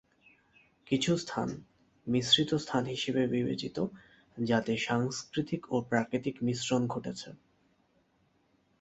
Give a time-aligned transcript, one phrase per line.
[0.87, 1.49] কিছু স্থান
[2.07, 3.77] ‘মিশ্রিত স্থান’ হিসেবে বিবেচিত
[4.41, 7.29] যাতে সাংস্কৃতিক ও প্রাকৃতিক মিশ্রণ ঘটেছে।